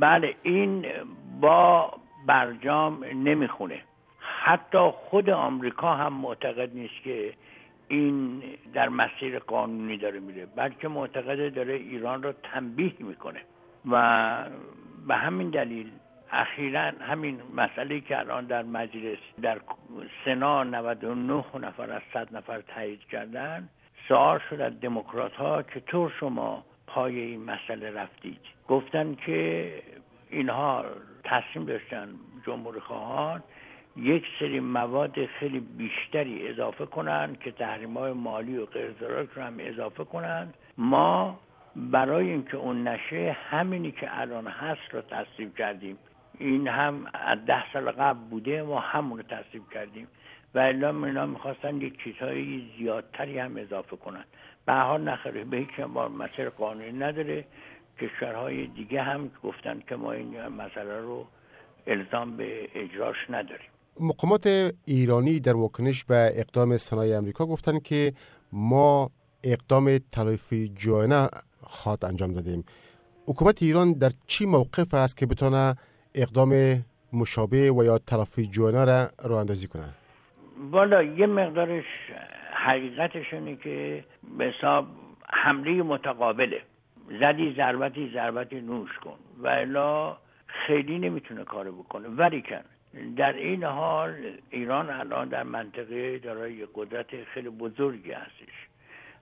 [0.00, 0.86] بله این
[1.40, 1.92] با
[2.26, 3.82] برجام نمی‌خونه.
[4.20, 7.32] حتی خود آمریکا هم معتقد نیست که
[7.88, 8.42] این
[8.74, 13.40] در مسیر قانونی داره میره بلکه معتقد داره ایران رو تنبیه می‌کنه.
[13.90, 14.44] و
[15.08, 15.90] به همین دلیل
[16.32, 19.60] اخیرا همین مسئله که الان در مجلس در
[20.24, 23.68] سنا 99 نفر از 100 نفر تایید کردن
[24.08, 28.40] سوال شد از دموکرات ها که طور شما پای این مسئله رفتید.
[28.68, 29.72] گفتن که
[30.30, 30.84] اینها
[31.24, 32.08] تصمیم داشتن
[32.46, 33.42] جمهوری خواهان
[33.96, 39.54] یک سری مواد خیلی بیشتری اضافه کنند که تحریم های مالی و قرضدارات رو هم
[39.58, 40.54] اضافه کنند.
[40.78, 41.40] ما
[41.76, 45.98] برای اینکه اون نشه همینی که الان هست رو تصدیب کردیم.
[46.38, 50.08] این هم از ده سال قبل بوده ما همون رو تصدیب کردیم.
[50.54, 54.24] و الا اینا می‌خواستن یک چیزهای زیادتری هم اضافه کنن.
[54.66, 57.44] به حال نخره به هیچ بار مسیر قانونی نداره.
[58.00, 61.26] کشورهای دیگه هم گفتن که ما این مسئله رو
[61.86, 63.68] الزام به اجراش نداریم.
[64.00, 68.12] مقامات ایرانی در واکنش به اقدام صنایع امریکا گفتن که
[68.52, 69.10] ما
[69.44, 71.28] اقدام تلافی جوانه
[71.62, 72.64] خواد انجام دادیم.
[73.26, 75.74] حکومت ایران در چی موقف است که بتونه
[76.22, 79.88] اقدام مشابه و یا تلافی جوانه را رو اندازی کنه
[80.70, 81.84] والا یه مقدارش
[82.52, 84.04] حقیقتش اینه که
[84.38, 84.86] به حساب
[85.28, 86.60] حمله متقابله.
[87.22, 89.18] زدی ضربتی ضربتی نوش کن.
[89.38, 92.08] و الا خیلی نمی‌تونه کارو بکنه.
[92.08, 92.64] ولی کن.
[93.16, 94.14] در این حال
[94.50, 98.54] ایران الان در منطقه دارای قدرت خیلی بزرگی هستش.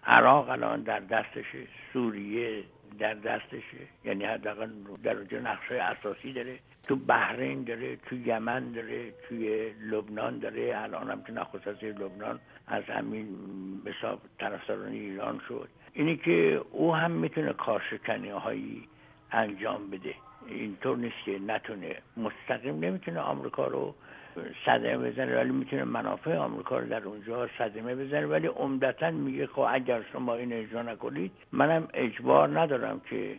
[0.07, 1.59] عراق الان در دستشه
[1.93, 2.63] سوریه
[2.99, 4.71] در دستشه یعنی حداقل
[5.03, 6.59] در اونجا نقشه اساسی داره.
[6.89, 10.73] تو بحرین داره تو یمن داره توی لبنان داره.
[10.77, 13.29] الان هم که نخست لبنان از همین
[13.87, 15.69] حساب طرفداران ایران شد.
[15.93, 18.89] اینی که او هم می‌تونه کارشکنی هایی
[19.33, 20.15] انجام بده.
[20.49, 23.95] اینطور نیست که نتونه مستقیم نمی‌تونه آمریکا رو
[24.67, 28.27] صدمه بزنه ولی می‌تونه منافع آمریکا رو در اونجا صدمه بزنه.
[28.27, 33.37] ولی عمدتا میگه خب اگر شما این اجرا نکنید منم اجبار ندارم که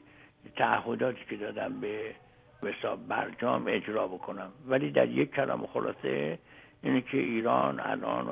[0.56, 2.16] تعهداتی که دادم به
[2.63, 4.51] حساب برجام اجرا بکنم.
[4.67, 6.40] ولی در یک کلام خلاصه
[6.84, 8.28] اینه که ایران الان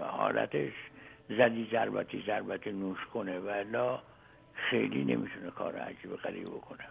[0.00, 0.72] حالتش
[1.28, 3.98] زدی ضربتی ضربت نوش کنه ولی
[4.54, 6.84] خیلی نمی‌تونه کار عجیب غریب بکنه.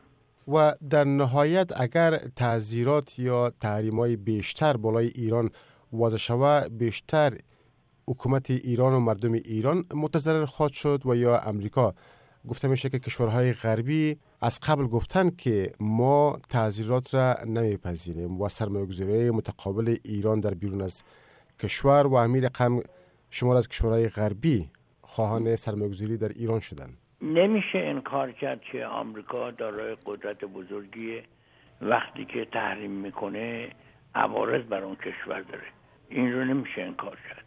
[0.53, 5.49] و در نهایت اگر تعذیرات یا تحریم های بیشتر بالای ایران
[5.93, 7.37] وضع شوه بیشتر
[8.07, 11.93] حکومت ایران و مردم ایران متضرر خواهد شد و یا امریکا.
[12.47, 19.29] گفته میشه که کشورهای غربی از قبل گفتن که ما تعذیرات را نمیپذیریم و سرمایه‌گذاری
[19.31, 21.03] متقابل ایران در بیرون از
[21.59, 22.79] کشور و امیر رقم
[23.29, 24.69] شمار از کشورهای غربی
[25.01, 31.21] خواهان سرمایه‌گذاری در ایران شدند نمیشه انکار کرد که آمریکا دارای قدرت بزرگی
[31.81, 33.69] وقتی که تحریم می‌کنه
[34.15, 35.67] عوارض بر اون کشور داره.
[36.09, 37.45] این رو نمیشه انکار کرد.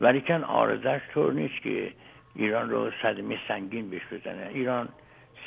[0.00, 1.92] ولی کن آرزش طور نیست که
[2.34, 4.50] ایران رو صدمه سنگین بهش بزنه.
[4.54, 4.88] ایران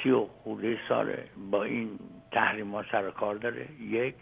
[0.04, 1.14] سی و خورده سال
[1.52, 2.00] با این
[2.32, 3.68] تحریم ها سر کار داره.
[3.82, 4.16] یک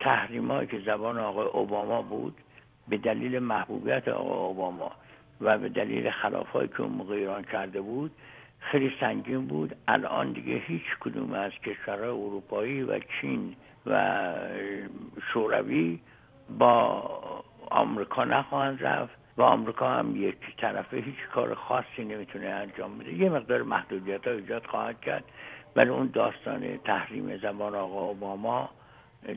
[0.00, 2.36] تحریم که زبان آقای اوباما بود
[2.88, 4.92] به دلیل محبوبیت آقای اوباما
[5.40, 8.10] و به دلیل خلافهایی که اون موقع ایران کرده بود
[8.58, 9.76] خیلی سنگین بود.
[9.88, 13.56] الان دیگه هیچ کدوم از کشورهای اروپایی و چین
[13.86, 14.32] و
[15.32, 16.00] شوروی
[16.58, 17.02] با
[17.70, 20.96] آمریکا نخواهند رفت و آمریکا هم یک طرفه.
[20.96, 23.14] هیچ کار خاصی نمی‌تونه انجام بده.
[23.14, 25.24] یه مقدار محدودیت ها ایجاد خواهد کرد
[25.76, 28.70] ولی اون داستان تحریم زبان آقا اوباما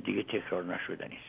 [0.05, 1.23] دیگه تکرار نشده نیست.